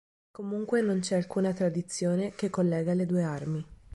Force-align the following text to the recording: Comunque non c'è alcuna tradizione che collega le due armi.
Comunque 0.31 0.81
non 0.81 0.99
c'è 1.01 1.13
alcuna 1.15 1.53
tradizione 1.53 2.33
che 2.33 2.49
collega 2.49 2.95
le 2.95 3.05
due 3.05 3.21
armi. 3.21 3.65